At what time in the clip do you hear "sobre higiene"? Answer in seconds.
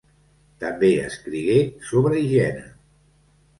1.91-2.67